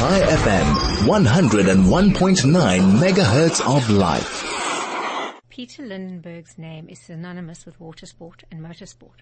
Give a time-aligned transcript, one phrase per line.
[0.00, 0.64] Chai FM,
[1.08, 5.42] 101.9 megahertz of life.
[5.50, 9.20] Peter Lindenberg's name is synonymous with water sport and motorsport.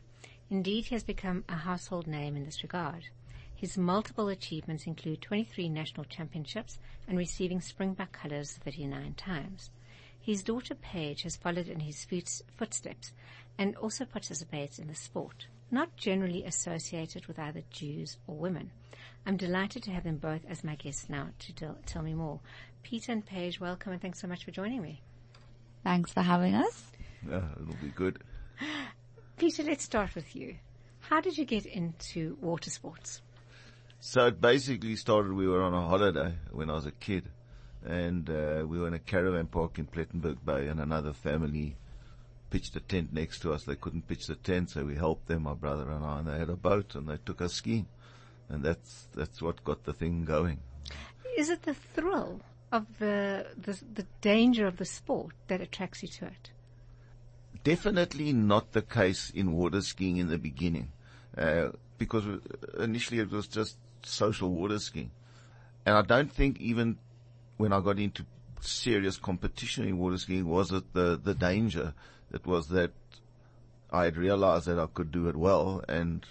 [0.49, 3.06] Indeed, he has become a household name in this regard.
[3.56, 9.70] His multiple achievements include 23 national championships and receiving Springbok colours 39 times.
[10.20, 12.06] His daughter Paige has followed in his
[12.56, 13.12] footsteps
[13.58, 18.70] and also participates in the sport, not generally associated with either Jews or women.
[19.29, 22.41] I'm delighted to have them both as my guests now to tell me more.
[22.82, 25.02] Peter and Paige, welcome and thanks so much for joining me.
[25.84, 26.86] Thanks for having us.
[27.28, 28.20] Yeah, it'll be good.
[29.36, 30.56] Peter, let's start with you.
[31.00, 33.20] How did you get into water sports?
[34.00, 37.28] So it basically started, we were on a holiday when I was a kid
[37.84, 41.77] and uh, we were in a caravan park in Plettenberg Bay and another family
[42.48, 43.64] pitched a tent next to us.
[43.64, 46.38] They couldn't pitch the tent, so we helped them, my brother and I, and they
[46.38, 47.88] had a boat and they took us skiing.
[48.48, 50.61] And that's, that's what got the thing going.
[51.37, 52.41] Is it the thrill
[52.73, 56.50] of the, the, the danger of the sport that attracts you to it?
[57.64, 60.92] Definitely not the case in water skiing in the beginning,
[61.37, 62.25] uh, because
[62.78, 65.11] initially it was just social water skiing.
[65.84, 66.98] And I don't think even
[67.56, 68.25] when I got into
[68.61, 71.94] serious competition in water skiing was it the, the danger.
[72.33, 72.92] It was that
[73.91, 76.25] I had realized that I could do it well and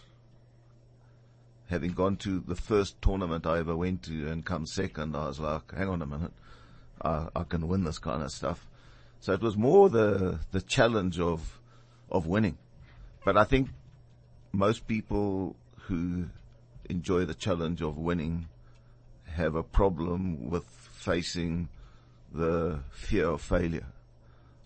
[1.69, 5.39] having gone to the first tournament I ever went to and come second, I was
[5.39, 6.33] like, hang on a minute,
[7.01, 8.67] I, I can win this kind of stuff.
[9.19, 11.59] So it was more the, the challenge of,
[12.09, 12.57] of winning.
[13.25, 13.69] But I think
[14.51, 15.55] most people
[15.87, 16.27] who
[16.89, 18.47] enjoy the challenge of winning
[19.25, 21.69] have a problem with facing
[22.33, 23.87] the fear of failure.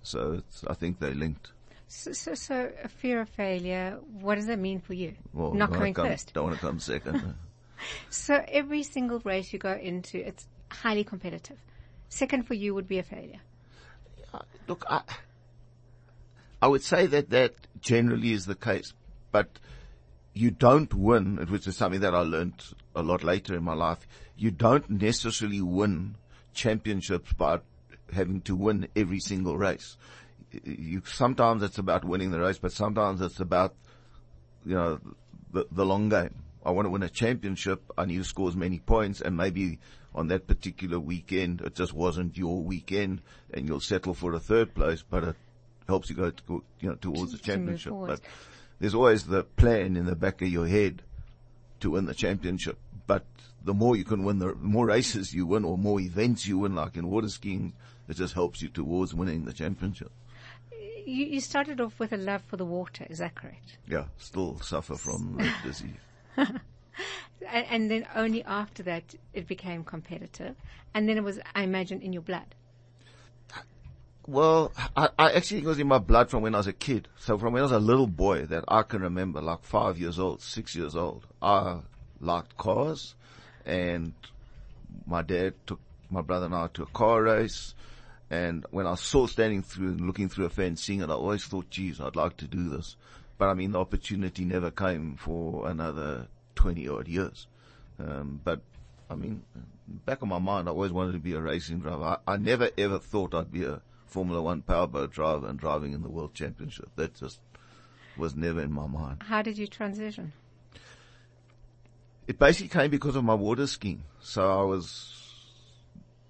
[0.04, 1.52] So I think they're linked.
[1.94, 5.14] So, so, so, a fear of failure, what does that mean for you?
[5.34, 6.32] Well, Not coming come, first.
[6.34, 7.36] Don't want to come second.
[8.10, 11.58] so every single race you go into, it's highly competitive.
[12.08, 13.42] Second for you would be a failure.
[14.34, 15.02] Uh, look, I,
[16.62, 18.94] I would say that that generally is the case,
[19.34, 19.60] but
[20.34, 22.64] you don't win, which is something that I learned
[22.96, 24.08] a lot later in my life.
[24.38, 26.16] You don't necessarily win
[26.54, 27.60] championships by
[28.14, 29.98] having to win every single race
[30.64, 33.74] you sometimes it's about winning the race, but sometimes it's about
[34.66, 35.00] you know
[35.52, 36.36] the, the long game.
[36.64, 37.82] I want to win a championship.
[37.98, 39.80] I need to score as many points, and maybe
[40.14, 43.22] on that particular weekend it just wasn't your weekend,
[43.54, 45.36] and you'll settle for a third place, but it
[45.88, 47.94] helps you go, to, you know towards the championship.
[47.94, 48.22] But
[48.80, 51.02] there's always the plan in the back of your head
[51.80, 52.78] to win the championship.
[53.08, 53.26] But
[53.64, 56.76] the more you can win, the more races you win, or more events you win,
[56.76, 57.74] like in water skiing,
[58.08, 60.12] it just helps you towards winning the championship
[61.06, 63.78] you, you started off with a love for the water, is that correct?
[63.88, 65.96] Yeah, still suffer from the disease.
[67.48, 70.56] and then only after that it became competitive.
[70.94, 72.56] And then it was, I imagine, in your blood.
[74.28, 77.08] Well, I, I actually it was in my blood from when I was a kid.
[77.18, 80.20] So from when I was a little boy that I can remember, like five years
[80.20, 81.80] old, six years old, I
[82.20, 83.16] liked cars
[83.66, 84.14] and
[85.08, 85.80] my dad took
[86.10, 87.74] my brother and I to a car race
[88.32, 91.44] and when I saw standing through and looking through a fence, seeing it, I always
[91.44, 92.96] thought, geez, I'd like to do this.
[93.38, 97.48] But I mean, the opportunity never came for another 20 odd years.
[98.00, 98.62] Um, but
[99.10, 99.44] I mean,
[100.06, 102.18] back of my mind, I always wanted to be a racing driver.
[102.26, 106.02] I, I never ever thought I'd be a Formula One powerboat driver and driving in
[106.02, 106.88] the World Championship.
[106.96, 107.42] That just
[108.16, 109.24] was never in my mind.
[109.24, 110.32] How did you transition?
[112.28, 114.06] It basically came because of my water skiing.
[114.22, 115.14] So I was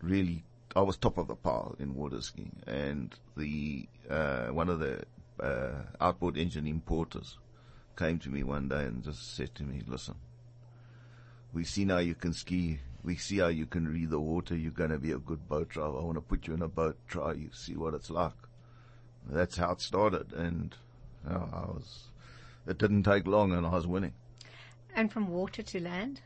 [0.02, 4.80] really I was top of the pile in water skiing, and the uh, one of
[4.80, 5.04] the
[5.42, 7.38] uh, outboard engine importers
[7.98, 10.16] came to me one day and just said to me, "Listen,
[11.52, 12.80] we see now you can ski.
[13.04, 14.56] We see how you can read the water.
[14.56, 15.98] You're going to be a good boat driver.
[15.98, 18.32] I want to put you in a boat, try you, see what it's like."
[19.30, 20.74] That's how it started, and
[21.26, 22.12] you know, I was.
[22.66, 24.14] It didn't take long, and I was winning.
[24.96, 26.22] And from water to land.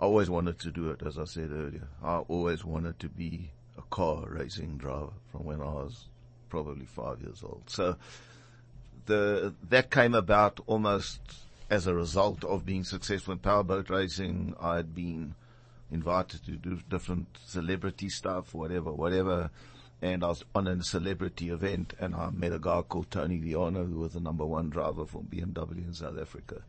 [0.00, 1.88] I always wanted to do it, as I said earlier.
[2.02, 3.50] I always wanted to be
[3.90, 6.06] car racing driver from when I was
[6.48, 7.62] probably five years old.
[7.66, 7.96] So
[9.06, 11.20] the, that came about almost
[11.70, 14.54] as a result of being successful in powerboat racing.
[14.60, 15.34] I had been
[15.90, 19.50] invited to do different celebrity stuff, whatever, whatever.
[20.00, 23.82] And I was on a celebrity event and I met a guy called Tony Viana
[23.84, 26.62] who was the number one driver for BMW in South Africa.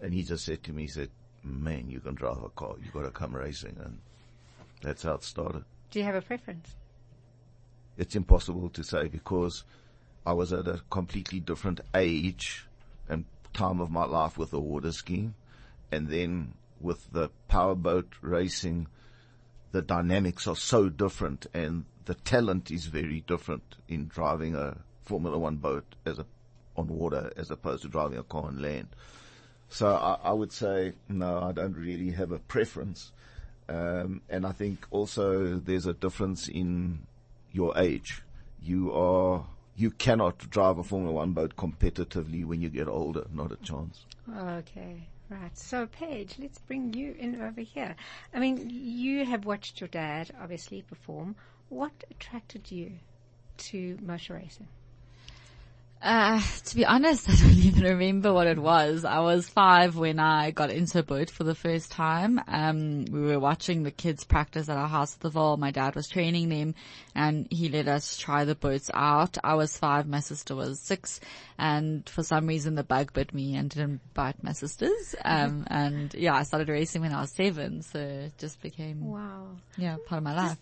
[0.00, 1.10] And he just said to me, he said,
[1.42, 2.74] man, you can drive a car.
[2.82, 3.76] You got to come racing.
[3.82, 3.98] And
[4.80, 5.64] that's how it started.
[5.90, 6.76] Do you have a preference?
[7.96, 9.64] It's impossible to say because
[10.26, 12.66] I was at a completely different age
[13.08, 13.24] and
[13.54, 15.34] time of my life with the water skiing.
[15.90, 18.88] And then with the powerboat racing,
[19.72, 25.38] the dynamics are so different and the talent is very different in driving a Formula
[25.38, 26.26] One boat as a,
[26.76, 28.88] on water as opposed to driving a car on land.
[29.68, 33.12] So I, I would say, no, I don't really have a preference.
[33.68, 37.00] Um, and I think also there's a difference in
[37.52, 38.22] your age.
[38.62, 39.44] You are,
[39.76, 43.26] you cannot drive a Formula One boat competitively when you get older.
[43.32, 44.04] Not a chance.
[44.36, 45.08] Okay.
[45.30, 45.56] Right.
[45.58, 47.94] So, Paige, let's bring you in over here.
[48.32, 51.36] I mean, you have watched your dad obviously perform.
[51.68, 52.92] What attracted you
[53.58, 54.68] to motor racing?
[56.00, 59.04] Uh, to be honest, I don't even remember what it was.
[59.04, 62.40] I was five when I got into a boat for the first time.
[62.46, 65.58] Um, we were watching the kids practice at our house at the Vaal.
[65.58, 66.74] My dad was training them
[67.14, 69.38] and he let us try the boats out.
[69.42, 71.20] I was five, my sister was six
[71.58, 75.16] and for some reason the bug bit me and didn't bite my sisters.
[75.24, 77.82] Um, and yeah, I started racing when I was seven.
[77.82, 79.56] So it just became, Wow.
[79.76, 80.58] yeah, part of my life.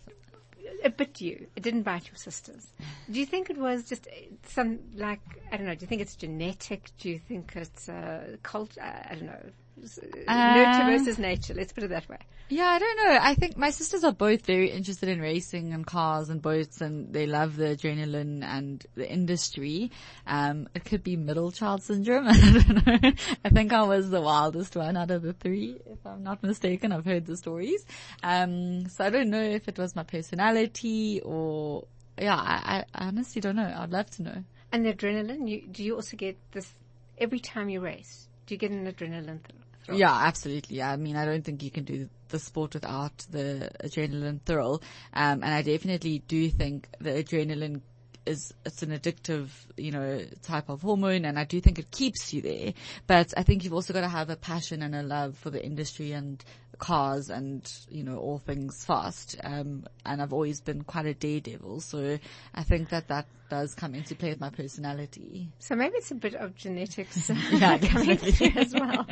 [0.85, 1.47] It bit you.
[1.57, 2.67] It didn't bite your sisters.
[3.11, 4.11] Do you think it was just uh,
[4.45, 5.21] some, like,
[5.51, 6.91] I don't know, do you think it's genetic?
[6.99, 8.77] Do you think it's uh, cult?
[8.81, 9.51] I don't know.
[9.83, 11.55] S- Nurture versus nature.
[11.55, 12.19] Let's put it that way.
[12.49, 13.19] Yeah, I don't know.
[13.21, 17.13] I think my sisters are both very interested in racing and cars and boats and
[17.13, 19.91] they love the adrenaline and the industry.
[20.29, 22.27] Um, it could be middle child syndrome.
[22.29, 23.13] I don't know.
[23.45, 26.93] I think I was the wildest one out of the three, if I'm not mistaken.
[26.93, 27.85] I've heard the stories.
[28.23, 31.87] Um, so I don't know if it was my personality or,
[32.17, 33.75] yeah, I, I honestly don't know.
[33.77, 34.45] I'd love to know.
[34.71, 36.75] And the adrenaline, you, do you also get this
[37.19, 38.29] every time you race?
[38.47, 39.61] Do you get an adrenaline th-
[39.93, 40.83] Yeah, absolutely.
[40.83, 44.83] I mean, I don't think you can do the sport without the adrenaline thrill.
[45.13, 47.81] Um, and I definitely do think the adrenaline
[48.27, 52.33] is, it's an addictive, you know, type of hormone and I do think it keeps
[52.33, 52.75] you there.
[53.07, 55.65] But I think you've also got to have a passion and a love for the
[55.65, 56.43] industry and
[56.79, 59.37] cars and, you know, all things fast.
[59.43, 61.81] Um, and I've always been quite a daredevil.
[61.81, 62.19] So
[62.55, 65.49] I think that that does come into play with my personality.
[65.59, 69.07] So maybe it's a bit of genetics Yeah, coming through as well.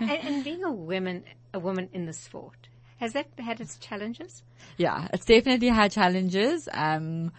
[0.00, 1.24] and, and being a woman,
[1.54, 2.68] a woman in the sport,
[2.98, 4.42] has that had its challenges?
[4.76, 6.68] Yeah, it's definitely had challenges.
[6.72, 7.32] Um,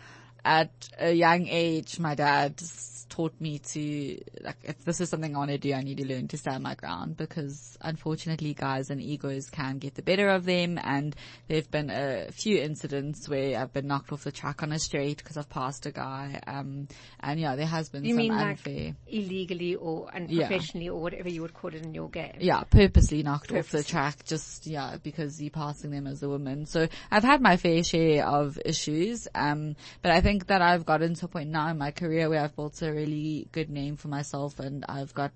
[0.47, 2.61] at a young age, my dad
[3.09, 6.05] taught me to, like, if this is something I want to do, I need to
[6.07, 10.45] learn to stand my ground because unfortunately guys and egos can get the better of
[10.45, 11.15] them and
[11.47, 15.17] there've been a few incidents where I've been knocked off the track on a street
[15.17, 16.39] because I've passed a guy.
[16.45, 16.87] Um,
[17.21, 18.85] and yeah, there has been You some mean unfair.
[18.87, 20.17] like illegally or Yeah.
[20.43, 22.35] unprofessionally or whatever you would call it in your game?
[22.39, 26.65] yeah, purposely knocked off the track just, yeah, because you're passing them as a woman.
[26.65, 31.15] So I've had my fair share of issues, um, but I think that I've gotten
[31.15, 34.07] to a point now in my career where I've built a really good name for
[34.07, 35.31] myself and I've got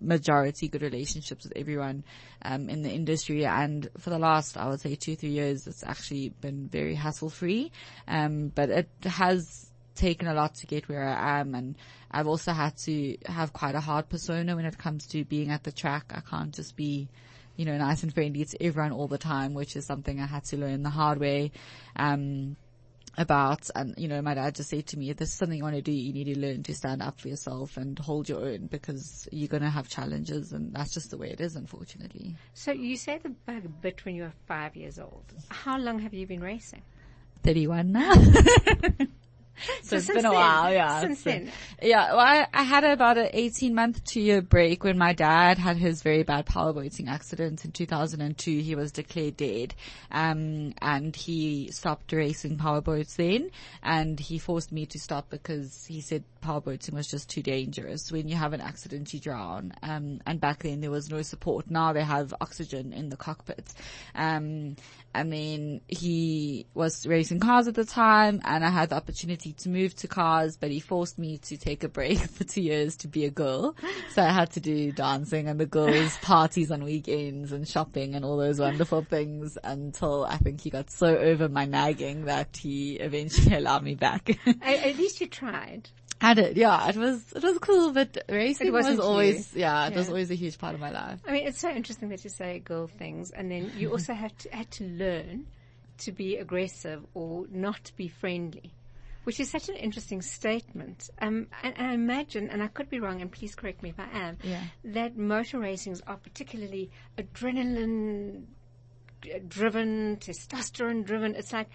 [0.00, 2.02] majority good relationships with everyone,
[2.42, 3.44] um, in the industry.
[3.44, 7.30] And for the last, I would say two, three years, it's actually been very hassle
[7.30, 7.72] free.
[8.08, 11.74] Um, but it has taken a lot to get where I am and
[12.10, 15.64] I've also had to have quite a hard persona when it comes to being at
[15.64, 16.12] the track.
[16.14, 17.08] I can't just be,
[17.56, 20.44] you know, nice and friendly to everyone all the time, which is something I had
[20.44, 21.52] to learn the hard way.
[21.96, 22.56] Um,
[23.18, 25.64] about and you know my dad just said to me if this is something you
[25.64, 28.40] want to do you need to learn to stand up for yourself and hold your
[28.44, 32.34] own because you're going to have challenges and that's just the way it is unfortunately
[32.54, 35.24] So you say the bug bit when you were five years old.
[35.48, 36.82] How long have you been racing?
[37.42, 38.12] 31 now
[39.82, 41.52] so, it's since been a then- while yeah Since So- then.
[41.82, 45.58] Yeah, well, I, I had about an 18 month, two year break when my dad
[45.58, 48.58] had his very bad power powerboating accident in 2002.
[48.60, 49.74] He was declared dead.
[50.10, 53.50] Um, and he stopped racing powerboats then
[53.82, 58.10] and he forced me to stop because he said powerboating was just too dangerous.
[58.10, 59.72] When you have an accident, you drown.
[59.82, 61.70] Um, and back then there was no support.
[61.70, 63.72] Now they have oxygen in the cockpit.
[64.14, 64.76] Um,
[65.14, 69.68] and then he was racing cars at the time and I had the opportunity to
[69.68, 73.08] move to cars, but he forced me to take a break for two years to
[73.08, 73.74] be a girl.
[74.10, 78.24] So I had to do dancing and the girls parties on weekends and shopping and
[78.24, 82.94] all those wonderful things until I think he got so over my nagging that he
[82.94, 84.30] eventually allowed me back.
[84.46, 85.90] At, at least you tried.
[86.20, 89.04] I did, yeah, it was, it was cool, but racing was wasn't you.
[89.04, 91.20] always, yeah, it was always a huge part of my life.
[91.28, 94.36] I mean, it's so interesting that you say girl things, and then you also have
[94.38, 95.46] to had to learn
[95.98, 98.72] to be aggressive or not be friendly,
[99.26, 101.10] which is such an interesting statement.
[101.20, 103.98] Um, and, and I imagine, and I could be wrong, and please correct me if
[103.98, 104.62] I am, Yeah.
[104.84, 108.44] that motor racings are particularly adrenaline
[109.48, 111.34] driven, testosterone driven.
[111.34, 111.68] It's like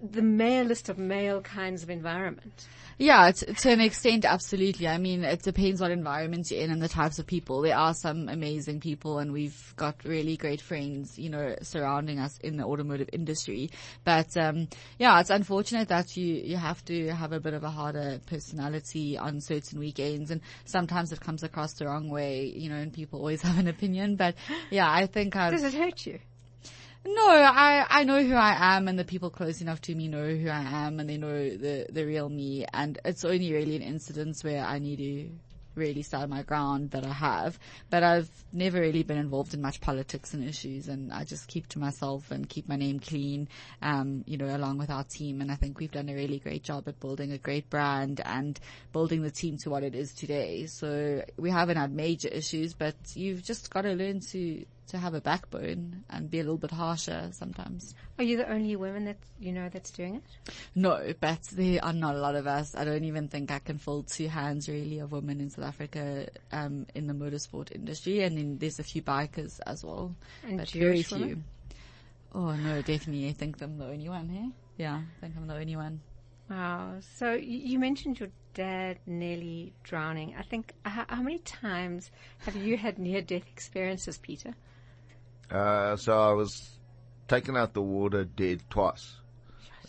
[0.00, 2.66] the malest of male kinds of environment.
[2.98, 4.86] Yeah, to, to an extent, absolutely.
[4.86, 7.62] I mean, it depends what environment you're in and the types of people.
[7.62, 12.38] There are some amazing people and we've got really great friends, you know, surrounding us
[12.38, 13.70] in the automotive industry.
[14.04, 14.68] But, um,
[14.98, 19.16] yeah, it's unfortunate that you, you have to have a bit of a harder personality
[19.18, 23.18] on certain weekends and sometimes it comes across the wrong way, you know, and people
[23.18, 24.16] always have an opinion.
[24.16, 24.34] But
[24.70, 26.20] yeah, I think I've, Does it hurt you?
[27.04, 30.34] No, I, I know who I am and the people close enough to me know
[30.34, 33.82] who I am and they know the, the real me and it's only really in
[33.82, 35.30] incidents where I need to
[35.74, 37.58] really stand my ground that I have.
[37.90, 41.66] But I've never really been involved in much politics and issues and I just keep
[41.68, 43.48] to myself and keep my name clean,
[43.80, 45.40] um, you know, along with our team.
[45.40, 48.58] And I think we've done a really great job at building a great brand and
[48.92, 50.66] building the team to what it is today.
[50.66, 55.12] So we haven't had major issues, but you've just got to learn to, to have
[55.14, 57.94] a backbone and be a little bit harsher sometimes.
[58.18, 60.22] Are you the only woman that you know that's doing it?
[60.74, 62.74] No, but there are not a lot of us.
[62.74, 66.28] I don't even think I can fold two hands really of women in South Africa
[66.52, 70.68] um, in the motorsport industry, and then there's a few bikers as well, And but
[70.68, 71.18] Jewish very few.
[71.18, 71.44] women?
[72.34, 73.28] Oh no, definitely.
[73.28, 74.50] I think I'm the only one here.
[74.78, 76.00] Yeah, I think I'm the only one.
[76.48, 76.96] Wow.
[77.16, 80.34] So you mentioned your dad nearly drowning.
[80.38, 82.10] I think, how, how many times
[82.44, 84.54] have you had near-death experiences, Peter?
[85.52, 86.78] Uh, so I was
[87.28, 89.16] taken out the water dead twice.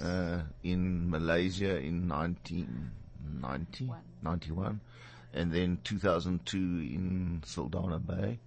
[0.03, 3.91] Uh, in Malaysia in 1990,
[4.23, 4.81] 91,
[5.33, 8.39] and then 2002 in Saldanha Bay.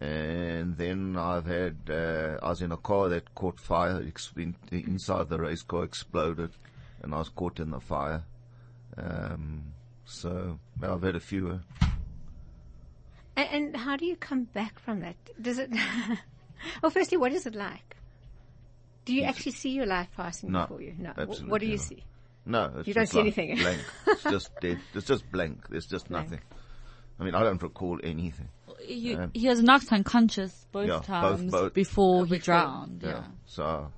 [0.00, 4.06] And then I've had, uh, I was in a car that caught fire,
[4.70, 6.50] inside the race car exploded,
[7.02, 8.22] and I was caught in the fire.
[8.96, 9.72] Um,
[10.04, 11.60] so, I've had a few.
[11.80, 11.87] uh,
[13.52, 15.16] And, and how do you come back from that?
[15.40, 15.70] Does it,
[16.82, 17.96] well, firstly, what is it like?
[19.04, 20.94] Do you actually see your life passing No, before you?
[20.98, 21.10] No.
[21.16, 21.80] Absolutely What do you not.
[21.86, 22.04] see?
[22.44, 23.56] No, it's You don't see like anything.
[23.58, 23.80] Blank.
[24.06, 24.78] It's just dead.
[24.94, 25.66] It's just blank.
[25.68, 26.30] There's just Blank.
[26.30, 26.44] nothing.
[27.20, 28.48] I mean, I don't recall anything.
[28.80, 31.74] He, Um, he was knocked unconscious both Yeah, times both.
[31.74, 32.44] before Oh, he before.
[32.44, 33.02] drowned.
[33.02, 33.10] Yeah.
[33.10, 33.24] Yeah.
[33.46, 33.90] So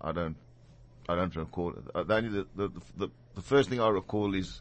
[0.00, 0.36] I don't,
[1.08, 1.84] I don't recall it.
[1.94, 4.60] Uh, the, only the, the, the, the first thing I recall is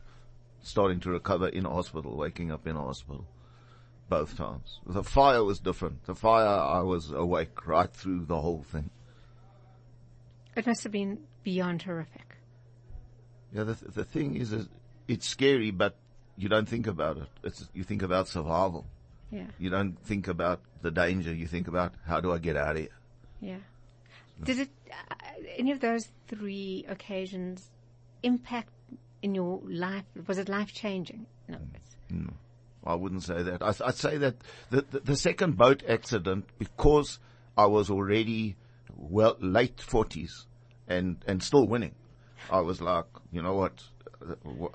[0.62, 3.25] starting to recover in a hospital, waking up in a hospital.
[4.10, 4.80] Both times.
[4.86, 6.06] The fire was different.
[6.06, 8.90] The fire, I was awake right through the whole thing.
[10.56, 12.38] It must have been beyond horrific.
[13.54, 14.56] Yeah, the, the thing is,
[15.08, 15.98] it's scary, but
[16.38, 17.28] you don't think about it.
[17.44, 18.86] It's, you think about survival.
[19.30, 19.48] Yeah.
[19.60, 21.34] You don't think about the danger.
[21.34, 22.90] You think about how do I get out of here?
[23.42, 23.58] Yeah.
[24.42, 25.16] Did it, uh,
[25.58, 27.70] any of those three occasions
[28.24, 28.70] impact
[29.22, 30.06] in your life?
[30.28, 31.26] Was it life changing?
[31.48, 31.58] No.
[31.74, 31.96] It's,
[32.88, 33.62] I wouldn't say that.
[33.62, 34.36] I, I'd say that
[34.70, 37.20] the, the, the second boat accident, because
[37.58, 38.56] I was already
[38.96, 40.48] well, late forties
[40.88, 41.96] and, and still winning,
[42.50, 43.84] I was like, you know what?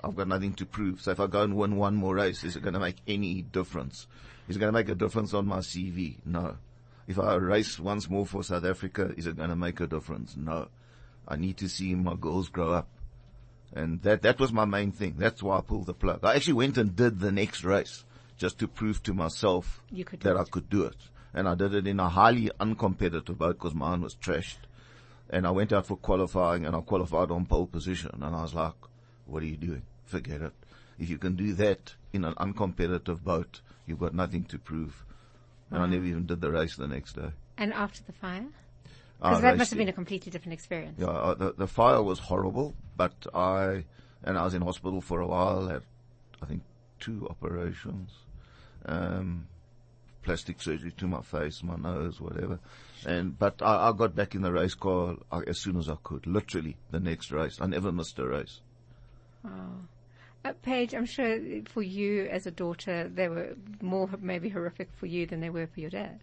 [0.03, 1.01] I've got nothing to prove.
[1.01, 3.41] So if I go and win one more race, is it going to make any
[3.41, 4.07] difference?
[4.47, 6.17] Is it going to make a difference on my CV?
[6.25, 6.57] No.
[7.07, 10.37] If I race once more for South Africa, is it going to make a difference?
[10.37, 10.67] No.
[11.27, 12.87] I need to see my girls grow up.
[13.75, 15.15] And that, that was my main thing.
[15.17, 16.19] That's why I pulled the plug.
[16.23, 18.03] I actually went and did the next race
[18.37, 20.97] just to prove to myself You could do that I could do it.
[21.33, 24.57] And I did it in a highly uncompetitive boat because mine was trashed.
[25.29, 28.11] And I went out for qualifying and I qualified on pole position.
[28.13, 28.73] And I was like,
[29.25, 29.81] what are you doing?
[30.05, 30.53] Forget it.
[30.99, 35.03] If you can do that in an uncompetitive boat, you've got nothing to prove.
[35.71, 37.31] And I never even did the race the next day.
[37.57, 38.45] and after the fire?
[39.23, 40.99] Because that must have been a completely different experience.
[40.99, 43.85] Yeah, uh, the, the fire was horrible, but I,
[44.21, 45.83] and I was in hospital for a while, had,
[46.41, 46.61] I think,
[46.99, 48.11] two operations,
[48.85, 49.47] um,
[50.23, 52.59] plastic surgery to my face, my nose, whatever.
[53.05, 55.15] And, but I, I got back in the race car
[55.47, 57.59] as soon as I could, literally the next race.
[57.61, 58.59] I never missed a race.
[59.45, 65.05] Uh, Paige, I'm sure for you as a daughter, they were more maybe horrific for
[65.05, 66.19] you than they were for your dad.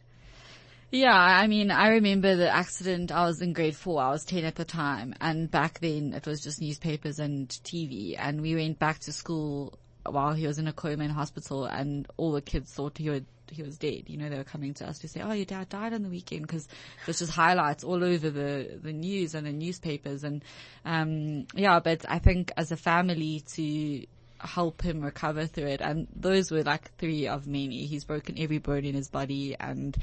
[0.90, 3.12] Yeah, I mean, I remember the accident.
[3.12, 4.02] I was in grade four.
[4.02, 5.14] I was 10 at the time.
[5.20, 8.16] And back then it was just newspapers and TV.
[8.18, 12.08] And we went back to school while he was in a coma in hospital and
[12.16, 14.04] all the kids thought he would, he was dead.
[14.08, 16.08] You know, they were coming to us to say, oh, your dad died on the
[16.08, 16.66] weekend because
[17.06, 20.24] there's just highlights all over the, the news and the newspapers.
[20.24, 20.42] And,
[20.84, 24.06] um, yeah, but I think as a family to,
[24.42, 25.80] help him recover through it.
[25.80, 27.86] And those were like three of many.
[27.86, 29.96] He's broken every bone in his body and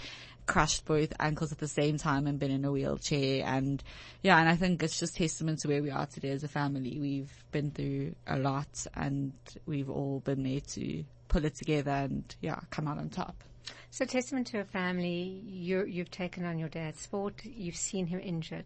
[0.47, 3.45] crushed both ankles at the same time and been in a wheelchair.
[3.45, 3.83] And
[4.23, 6.97] yeah, and I think it's just testament to where we are today as a family.
[6.99, 9.33] We've been through a lot and
[9.65, 13.43] we've all been there to pull it together and yeah, come out on top.
[13.91, 18.19] So testament to a family, you you've taken on your dad's sport, you've seen him
[18.19, 18.65] injured,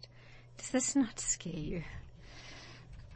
[0.57, 1.83] Does this not scare you?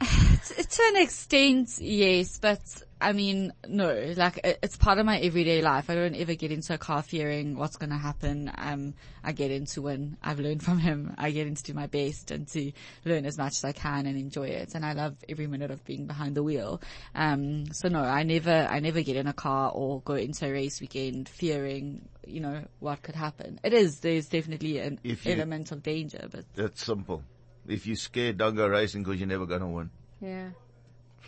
[0.00, 2.60] to an extent, yes, but
[2.98, 5.90] I mean, no, like it, it's part of my everyday life.
[5.90, 8.50] I don't ever get into a car fearing what's going to happen.
[8.56, 11.14] Um, I get into when I've learned from him.
[11.18, 12.72] I get into do my best and to
[13.04, 14.74] learn as much as I can and enjoy it.
[14.74, 16.80] And I love every minute of being behind the wheel.
[17.14, 20.52] Um, so no, I never, I never get in a car or go into a
[20.52, 23.60] race weekend fearing, you know, what could happen.
[23.62, 27.22] It is, there's definitely an If you- element of danger, but It's simple.
[27.68, 29.90] If you're scared, don't go racing because you're never going to win.
[30.20, 30.50] Yeah.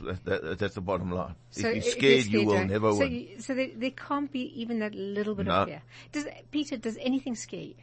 [0.01, 1.35] That, that, that's the bottom line.
[1.51, 3.13] So if you're i- scared, you will never so win.
[3.13, 5.55] You, so there, there can't be even that little bit No.
[5.63, 5.83] of fear.
[6.13, 6.77] Does Peter?
[6.77, 7.75] Does anything scare you?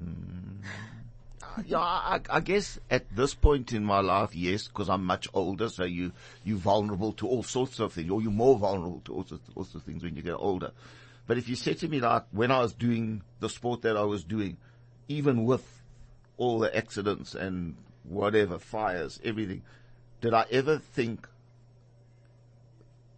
[0.00, 0.58] Mm.
[1.66, 5.68] Yeah, I, I guess at this point in my life, yes, because I'm much older,
[5.68, 6.12] so you,
[6.44, 9.64] you're vulnerable to all sorts of things, or you're more vulnerable to all sorts, all
[9.64, 10.70] sorts of things when you get older.
[11.26, 14.02] But if you said to me like, when I was doing the sport that I
[14.04, 14.56] was doing,
[15.08, 15.82] even with
[16.38, 19.62] all the accidents and whatever, fires, everything,
[20.20, 21.28] did I ever think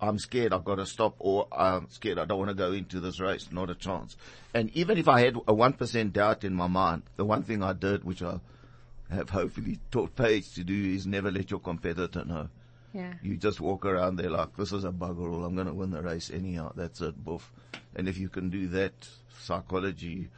[0.01, 3.01] I'm scared, I've got to stop, or I'm scared, I don't want to go into
[3.01, 3.49] this race.
[3.51, 4.17] Not a chance.
[4.53, 7.73] And even if I had a 1% doubt in my mind, the one thing I
[7.73, 8.41] did, which I
[9.11, 12.49] have hopefully taught Paige to do, is never let your competitor know.
[12.93, 13.15] Yeah.
[13.23, 15.91] You just walk around there like, this is a bugger all, I'm going to win
[15.91, 16.73] the race anyhow.
[16.77, 17.51] That's it, boof.
[17.97, 19.09] And if you can do that,
[19.41, 20.29] psychology,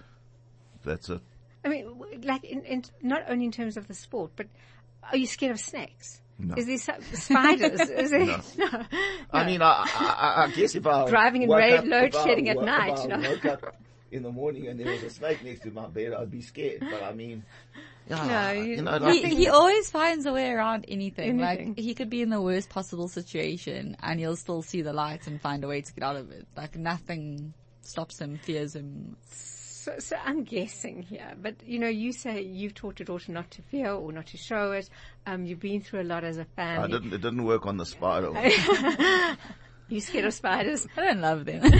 [0.85, 1.23] that's it.
[1.67, 4.47] I mean, like, in, in, not only in terms of the sport, but
[5.11, 6.21] are you scared of snakes?
[6.39, 6.55] No.
[6.57, 7.81] Is there some, uh, spiders?
[7.91, 8.27] Is there,
[8.59, 8.83] no.
[9.33, 12.63] I mean, I, I, I guess if I Driving in woke load shedding at wo-
[12.63, 13.31] if night, I you know.
[13.31, 13.77] woke up
[14.13, 16.81] in the morning and there was a snake next to my bed, I'd be scared.
[16.81, 17.43] But I mean,
[18.09, 21.41] yeah, you- you know, like, he, he always finds a way around anything.
[21.41, 21.69] Anything.
[21.71, 25.27] Like he could be in the worst possible situation and he'll still see the light
[25.27, 26.47] and find a way to get out of it.
[26.57, 29.17] Like nothing stops him, fears him.
[29.87, 33.53] So, so I'm guessing here, but you know, you say you've taught your daughter not
[33.53, 34.91] to fear or not to show it.
[35.27, 36.91] Um, you've been through a lot as a family.
[36.91, 38.33] didn't, it didn't work on the spider.
[39.89, 40.85] You scared of spiders?
[40.97, 41.63] I don't love them.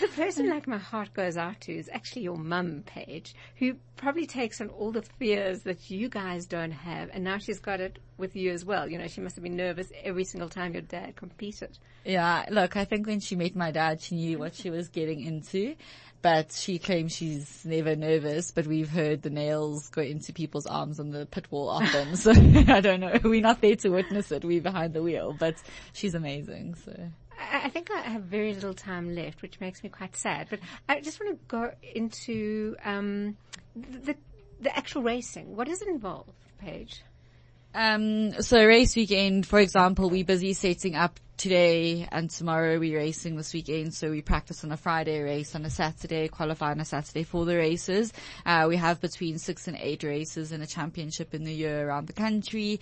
[0.00, 4.26] The person like my heart goes out to is actually your mum, Paige, who probably
[4.26, 8.00] takes on all the fears that you guys don't have, and now she's got it
[8.20, 8.88] with you as well.
[8.88, 11.78] You know, she must have been nervous every single time your dad competed.
[12.04, 15.20] yeah, look, I think when she met my dad, she knew what she was getting
[15.22, 15.74] into.
[16.22, 21.00] But she claims she's never nervous, but we've heard the nails go into people's arms
[21.00, 22.14] on the pit wall often.
[22.16, 22.30] So
[22.68, 23.18] I don't know.
[23.24, 24.44] We're not there to witness it.
[24.44, 25.54] We're behind the wheel, but
[25.94, 26.74] she's amazing.
[26.74, 26.92] So
[27.38, 30.48] I, I think I have very little time left, which makes me quite sad.
[30.50, 33.38] But I just want to go into um,
[33.74, 34.14] the
[34.60, 35.56] the actual racing.
[35.56, 36.28] What does it involve,
[36.58, 37.02] Paige?
[37.74, 43.36] Um, so race weekend, for example, we're busy setting up today and tomorrow we're racing
[43.36, 43.94] this weekend.
[43.94, 47.46] So we practice on a Friday race on a Saturday, qualify on a Saturday for
[47.46, 48.12] the races.
[48.44, 52.08] Uh, we have between six and eight races in a championship in the year around
[52.08, 52.80] the country.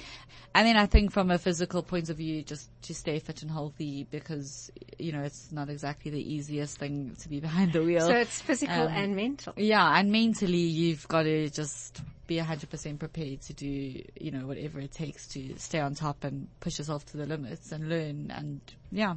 [0.55, 3.51] And then I think from a physical point of view, just to stay fit and
[3.51, 8.01] healthy because, you know, it's not exactly the easiest thing to be behind the wheel.
[8.01, 9.53] So it's physical Um, and mental.
[9.57, 13.67] Yeah, and mentally you've got to just be 100% prepared to do,
[14.21, 17.73] you know, whatever it takes to stay on top and push yourself to the limits
[17.73, 18.61] and learn and
[18.93, 19.17] yeah.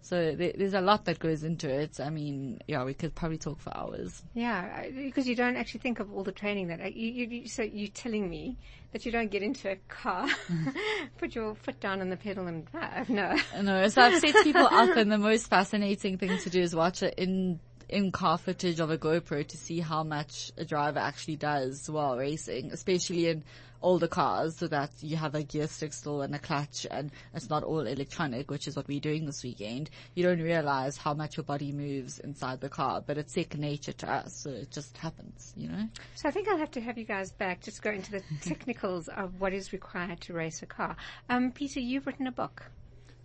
[0.00, 1.98] So there, there's a lot that goes into it.
[1.98, 4.22] I mean, yeah, we could probably talk for hours.
[4.34, 7.48] Yeah, because you don't actually think of all the training that uh, you, you, you
[7.48, 8.56] so you're telling me
[8.92, 10.28] that you don't get into a car,
[11.18, 13.08] put your foot down on the pedal and drive.
[13.14, 13.36] No.
[13.60, 17.02] No, so I've set people up and the most fascinating thing to do is watch
[17.02, 21.36] it in in car footage of a GoPro to see how much a driver actually
[21.36, 23.44] does while racing, especially in
[23.84, 27.50] older cars so that you have a gear stick still and a clutch and it's
[27.50, 29.90] not all electronic, which is what we're doing this weekend.
[30.14, 33.92] You don't realize how much your body moves inside the car, but it's second nature
[33.92, 35.86] to us, so it just happens, you know?
[36.14, 39.08] So I think I'll have to have you guys back, just go into the technicals
[39.08, 40.96] of what is required to race a car.
[41.28, 42.62] Um, Peter, you've written a book.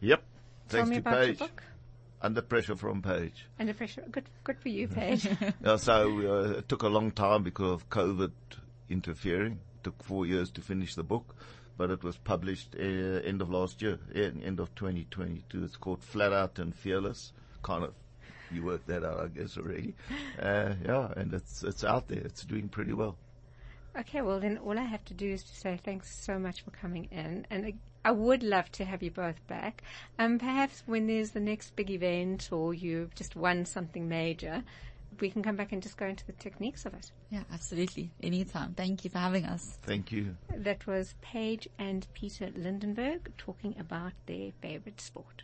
[0.01, 0.21] Yep.
[0.67, 1.63] Tell Thanks me to about your book.
[2.21, 3.45] Under pressure from Paige.
[3.59, 4.03] Under pressure.
[4.11, 5.27] Good, good for you, Paige.
[5.63, 8.31] Yeah, so uh, it took a long time because of COVID
[8.89, 9.53] interfering.
[9.53, 11.35] It took four years to finish the book,
[11.77, 15.63] but it was published uh, end of last year, en- end of 2022.
[15.63, 17.31] It's called Flat Out and Fearless.
[17.63, 17.93] Kind of,
[18.51, 19.95] you worked that out, I guess already.
[20.41, 22.19] Uh, yeah, and it's it's out there.
[22.19, 23.15] It's doing pretty well.
[23.97, 26.71] Okay, well then all I have to do is to say thanks so much for
[26.71, 29.83] coming in, and I- I would love to have you both back.
[30.17, 34.63] Um, perhaps when there's the next big event or you've just won something major,
[35.19, 37.11] we can come back and just go into the techniques of it.
[37.29, 38.11] Yeah, absolutely.
[38.23, 38.73] Anytime.
[38.73, 39.77] Thank you for having us.
[39.83, 40.37] Thank you.
[40.55, 45.43] That was Paige and Peter Lindenberg talking about their favorite sport.